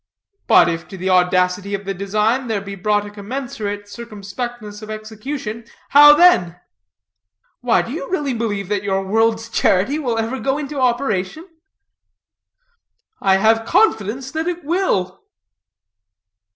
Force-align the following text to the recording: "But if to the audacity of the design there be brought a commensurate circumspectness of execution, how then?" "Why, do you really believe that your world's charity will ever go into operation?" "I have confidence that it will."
"But 0.47 0.67
if 0.67 0.87
to 0.87 0.97
the 0.97 1.11
audacity 1.11 1.75
of 1.75 1.85
the 1.85 1.93
design 1.93 2.47
there 2.47 2.59
be 2.59 2.73
brought 2.73 3.05
a 3.05 3.11
commensurate 3.11 3.83
circumspectness 3.85 4.81
of 4.81 4.89
execution, 4.89 5.65
how 5.89 6.15
then?" 6.15 6.59
"Why, 7.59 7.83
do 7.83 7.91
you 7.91 8.09
really 8.09 8.33
believe 8.33 8.67
that 8.69 8.81
your 8.81 9.03
world's 9.05 9.47
charity 9.47 9.99
will 9.99 10.17
ever 10.17 10.39
go 10.39 10.57
into 10.57 10.79
operation?" 10.81 11.47
"I 13.21 13.37
have 13.37 13.63
confidence 13.67 14.31
that 14.31 14.47
it 14.47 14.63
will." 14.63 15.21